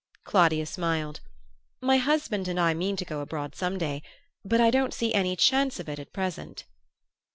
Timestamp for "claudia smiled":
0.23-1.19